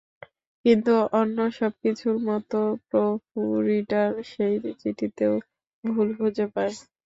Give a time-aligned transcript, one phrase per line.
[0.65, 2.59] কিন্তু অন্য সবকিছুর মতো
[2.87, 3.21] প্রুফ
[3.67, 5.33] রিডার, সেই চিঠিতেও
[5.83, 6.73] ভুল খুঁজে পায়।